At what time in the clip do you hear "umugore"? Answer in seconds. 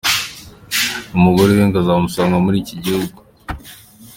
1.17-1.51